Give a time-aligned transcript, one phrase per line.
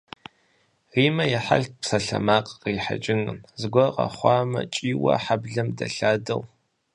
[0.93, 6.41] Риммэ и хьэлт псалъэмакъ кърихьэкӏыу, зыгуэр къэхъуамэ кӏийуэ хьэблэм дэлъадэу.